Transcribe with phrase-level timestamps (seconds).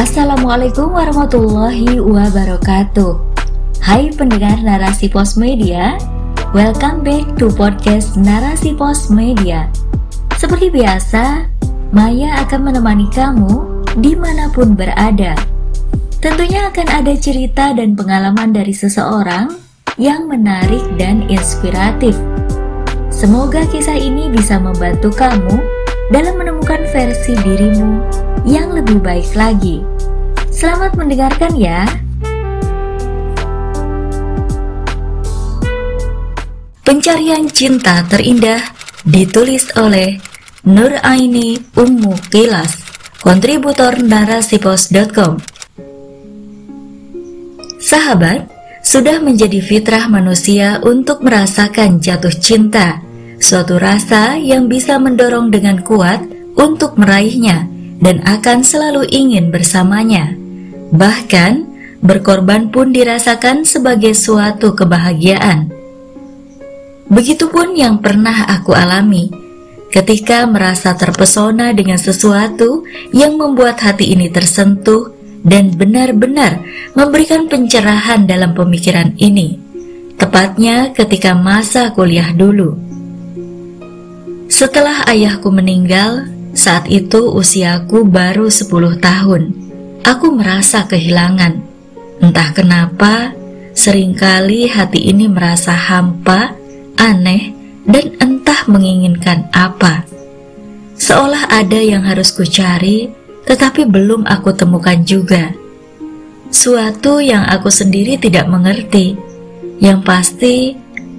[0.00, 3.20] Assalamualaikum warahmatullahi wabarakatuh.
[3.84, 6.00] Hai pendengar Narasi Pos Media
[6.56, 9.68] Welcome back to podcast Narasi Pos Media.
[10.40, 11.52] Seperti biasa,
[11.92, 15.36] Maya akan menemani kamu di mana pun berada.
[16.16, 19.52] Tentunya akan ada cerita dan pengalaman dari seseorang
[20.00, 22.16] yang menarik dan inspiratif.
[23.12, 25.60] Semoga kisah ini bisa membantu kamu
[26.08, 28.00] dalam menemukan versi dirimu
[28.48, 29.84] yang lebih baik lagi.
[30.60, 31.88] Selamat mendengarkan ya.
[36.84, 38.60] Pencarian Cinta Terindah
[39.08, 40.20] ditulis oleh
[40.68, 42.76] Nur Aini Ummu Kilas,
[43.24, 45.40] kontributor narasipos.com.
[47.80, 48.44] Sahabat,
[48.84, 53.00] sudah menjadi fitrah manusia untuk merasakan jatuh cinta
[53.40, 56.20] suatu rasa yang bisa mendorong dengan kuat
[56.52, 57.64] untuk meraihnya
[58.04, 60.39] dan akan selalu ingin bersamanya.
[60.90, 61.52] Bahkan,
[62.02, 65.70] berkorban pun dirasakan sebagai suatu kebahagiaan.
[67.10, 69.30] Begitupun yang pernah aku alami
[69.90, 75.10] ketika merasa terpesona dengan sesuatu yang membuat hati ini tersentuh
[75.42, 76.62] dan benar-benar
[76.94, 79.58] memberikan pencerahan dalam pemikiran ini.
[80.14, 82.76] Tepatnya ketika masa kuliah dulu.
[84.46, 89.59] Setelah ayahku meninggal, saat itu usiaku baru 10 tahun.
[90.04, 91.60] Aku merasa kehilangan.
[92.20, 93.32] Entah kenapa,
[93.72, 96.52] sering kali hati ini merasa hampa,
[96.96, 97.52] aneh,
[97.88, 100.04] dan entah menginginkan apa.
[101.00, 103.08] Seolah ada yang harus kucari,
[103.48, 105.52] tetapi belum aku temukan juga.
[106.52, 109.16] Suatu yang aku sendiri tidak mengerti.
[109.80, 110.56] Yang pasti,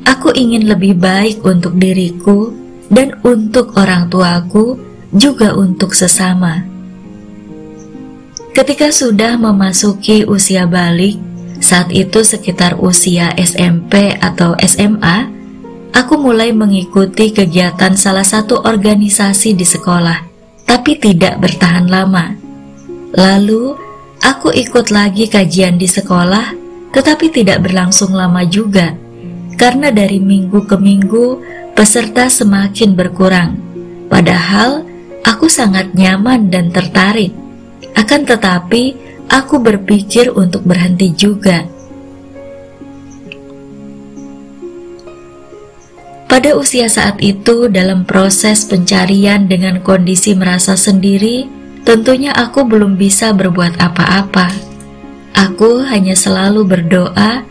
[0.05, 2.53] aku ingin lebih baik untuk diriku
[2.93, 4.77] dan untuk orang tuaku,
[5.11, 6.70] juga untuk sesama.
[8.51, 11.15] Ketika sudah memasuki usia balik,
[11.63, 15.31] saat itu sekitar usia SMP atau SMA,
[15.95, 20.27] aku mulai mengikuti kegiatan salah satu organisasi di sekolah,
[20.67, 22.35] tapi tidak bertahan lama.
[23.15, 23.71] Lalu,
[24.19, 26.51] aku ikut lagi kajian di sekolah,
[26.91, 28.91] tetapi tidak berlangsung lama juga,
[29.55, 31.39] karena dari minggu ke minggu
[31.71, 33.55] peserta semakin berkurang.
[34.11, 34.83] Padahal
[35.23, 37.40] aku sangat nyaman dan tertarik.
[37.95, 38.95] Akan tetapi,
[39.31, 41.63] aku berpikir untuk berhenti juga.
[46.31, 51.43] Pada usia saat itu, dalam proses pencarian dengan kondisi merasa sendiri,
[51.83, 54.47] tentunya aku belum bisa berbuat apa-apa.
[55.35, 57.43] Aku hanya selalu berdoa,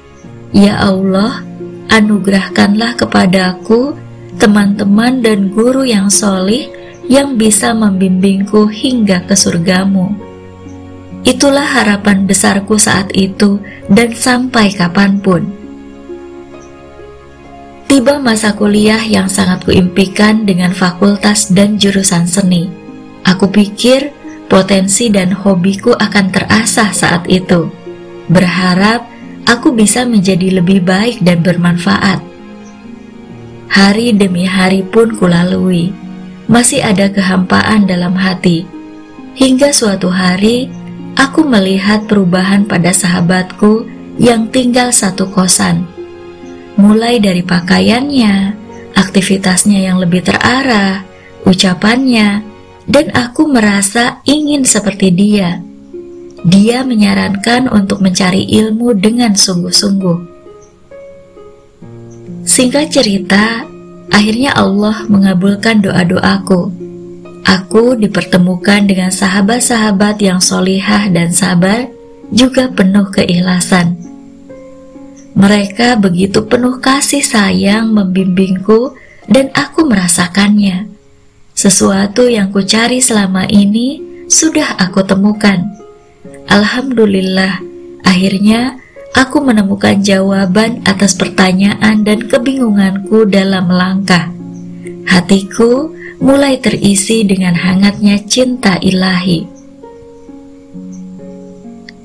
[0.57, 1.45] "Ya Allah,
[1.93, 3.99] anugerahkanlah kepadaku
[4.41, 6.73] teman-teman dan guru yang solih
[7.11, 10.30] yang bisa membimbingku hingga ke surgamu.
[11.21, 13.61] Itulah harapan besarku saat itu
[13.93, 15.45] dan sampai kapan pun.
[17.91, 22.71] Tiba masa kuliah yang sangat kuimpikan dengan fakultas dan jurusan seni.
[23.27, 24.15] Aku pikir
[24.49, 27.69] potensi dan hobiku akan terasah saat itu.
[28.31, 29.05] Berharap
[29.45, 32.23] aku bisa menjadi lebih baik dan bermanfaat.
[33.71, 35.91] Hari demi hari pun kulalui,
[36.51, 38.67] masih ada kehampaan dalam hati.
[39.39, 40.67] Hingga suatu hari,
[41.21, 43.85] aku melihat perubahan pada sahabatku
[44.17, 45.85] yang tinggal satu kosan.
[46.81, 48.57] Mulai dari pakaiannya,
[48.97, 51.05] aktivitasnya yang lebih terarah,
[51.45, 52.41] ucapannya,
[52.89, 55.61] dan aku merasa ingin seperti dia.
[56.41, 60.41] Dia menyarankan untuk mencari ilmu dengan sungguh-sungguh.
[62.49, 63.69] Singkat cerita,
[64.09, 66.80] akhirnya Allah mengabulkan doa-doaku.
[67.51, 71.91] Aku dipertemukan dengan sahabat-sahabat yang solihah dan sabar,
[72.31, 73.99] juga penuh keikhlasan.
[75.35, 78.95] Mereka begitu penuh kasih sayang membimbingku
[79.27, 80.87] dan aku merasakannya.
[81.51, 83.99] Sesuatu yang kucari selama ini
[84.31, 85.59] sudah aku temukan.
[86.47, 87.59] Alhamdulillah,
[88.07, 88.79] akhirnya
[89.19, 94.31] aku menemukan jawaban atas pertanyaan dan kebingunganku dalam melangkah.
[95.11, 99.49] Hatiku mulai terisi dengan hangatnya cinta ilahi.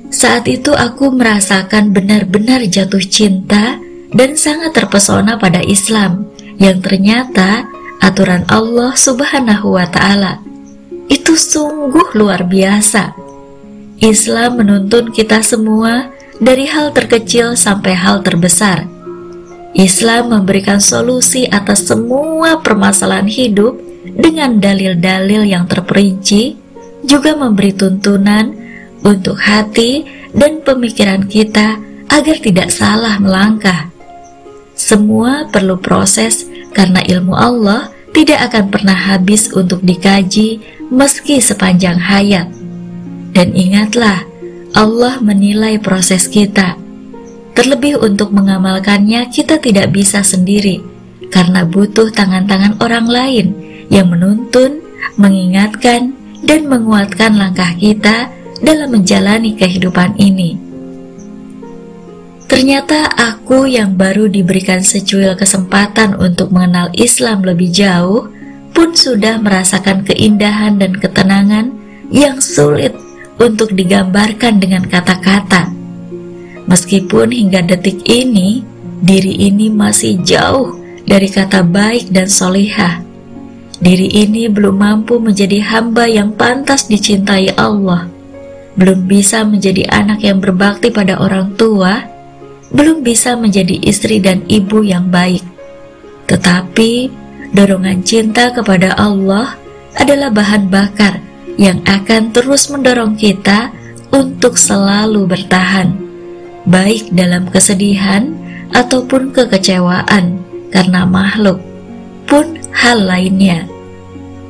[0.08, 3.76] Saat itu aku merasakan benar-benar jatuh cinta
[4.16, 7.68] dan sangat terpesona pada Islam yang ternyata
[8.00, 10.40] aturan Allah Subhanahu wa taala
[11.12, 13.12] itu sungguh luar biasa.
[14.00, 16.08] Islam menuntun kita semua
[16.40, 18.88] dari hal terkecil sampai hal terbesar.
[19.76, 23.76] Islam memberikan solusi atas semua permasalahan hidup
[24.14, 26.54] dengan dalil-dalil yang terperinci,
[27.02, 28.54] juga memberi tuntunan
[29.02, 31.78] untuk hati dan pemikiran kita
[32.10, 33.90] agar tidak salah melangkah.
[34.76, 40.60] Semua perlu proses karena ilmu Allah tidak akan pernah habis untuk dikaji
[40.92, 42.48] meski sepanjang hayat.
[43.36, 44.24] Dan ingatlah,
[44.76, 46.76] Allah menilai proses kita.
[47.56, 50.84] Terlebih untuk mengamalkannya kita tidak bisa sendiri
[51.32, 54.82] karena butuh tangan-tangan orang lain yang menuntun,
[55.20, 56.14] mengingatkan,
[56.46, 58.30] dan menguatkan langkah kita
[58.62, 60.58] dalam menjalani kehidupan ini.
[62.46, 68.30] Ternyata aku yang baru diberikan secuil kesempatan untuk mengenal Islam lebih jauh
[68.72, 71.74] pun sudah merasakan keindahan dan ketenangan
[72.14, 72.94] yang sulit
[73.42, 75.74] untuk digambarkan dengan kata-kata.
[76.66, 78.62] Meskipun hingga detik ini,
[79.02, 80.74] diri ini masih jauh
[81.06, 83.05] dari kata baik dan solihah.
[83.86, 88.10] Diri ini belum mampu menjadi hamba yang pantas dicintai Allah,
[88.74, 92.02] belum bisa menjadi anak yang berbakti pada orang tua,
[92.74, 95.46] belum bisa menjadi istri dan ibu yang baik.
[96.26, 97.14] Tetapi
[97.54, 99.54] dorongan cinta kepada Allah
[100.02, 101.22] adalah bahan bakar
[101.62, 103.70] yang akan terus mendorong kita
[104.10, 105.94] untuk selalu bertahan,
[106.66, 108.34] baik dalam kesedihan
[108.74, 110.42] ataupun kekecewaan
[110.74, 111.62] karena makhluk,
[112.26, 113.75] pun hal lainnya.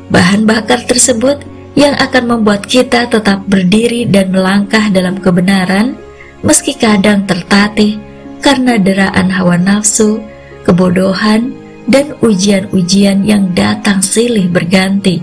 [0.09, 1.41] Bahan bakar tersebut
[1.73, 5.97] yang akan membuat kita tetap berdiri dan melangkah dalam kebenaran,
[6.45, 7.97] meski kadang tertatih
[8.39, 10.21] karena deraan hawa nafsu,
[10.63, 11.51] kebodohan,
[11.89, 15.21] dan ujian-ujian yang datang silih berganti.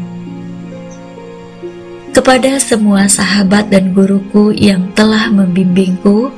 [2.13, 6.29] Kepada semua sahabat dan guruku yang telah membimbingku,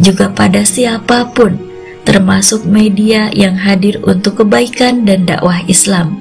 [0.00, 1.54] juga pada siapa pun,
[2.02, 6.18] termasuk media yang hadir untuk kebaikan dan dakwah Islam,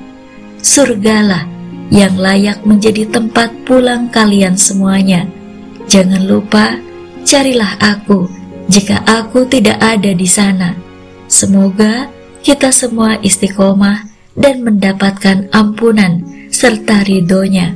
[0.61, 1.58] surgalah
[1.89, 5.25] yang layak menjadi tempat pulang kalian semuanya.
[5.89, 6.77] Jangan lupa,
[7.25, 8.29] carilah aku
[8.69, 10.77] jika aku tidak ada di sana.
[11.25, 12.09] Semoga
[12.45, 14.05] kita semua istiqomah
[14.37, 16.21] dan mendapatkan ampunan
[16.53, 17.73] serta ridhonya.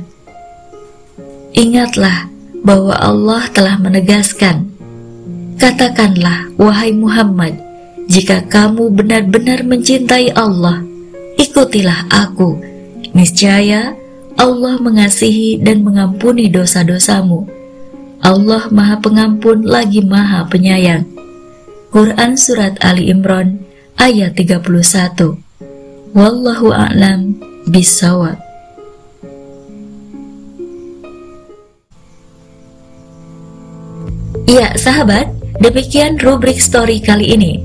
[1.54, 2.30] Ingatlah
[2.64, 4.74] bahwa Allah telah menegaskan,
[5.54, 7.54] Katakanlah, wahai Muhammad,
[8.10, 10.82] jika kamu benar-benar mencintai Allah,
[11.38, 12.58] ikutilah aku.
[13.14, 13.94] Niscaya
[14.34, 17.46] Allah mengasihi dan mengampuni dosa-dosamu
[18.24, 21.04] Allah Maha Pengampun lagi Maha Penyayang.
[21.92, 23.60] Quran Surat Ali Imran
[24.00, 24.64] ayat 31
[26.16, 27.36] Wallahu a'lam
[27.68, 28.40] bisawab
[34.44, 37.64] Ya sahabat, demikian rubrik story kali ini.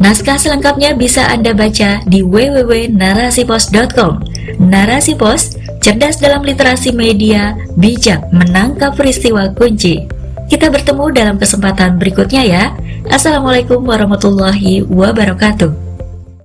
[0.00, 4.12] Naskah selengkapnya bisa Anda baca di www.narasipos.com.
[4.58, 10.04] Narasi Pos cerdas dalam literasi media, bijak menangkap peristiwa kunci.
[10.46, 12.64] Kita bertemu dalam kesempatan berikutnya ya.
[13.08, 15.89] Assalamualaikum warahmatullahi wabarakatuh.